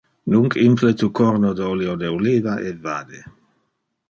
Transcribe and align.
Nunc 0.35 0.55
imple 0.61 0.93
tu 1.01 1.09
corno 1.19 1.51
de 1.59 1.67
oleo 1.75 1.93
de 2.05 2.09
oliva 2.17 2.57
e 2.71 2.73
vade. 2.89 3.23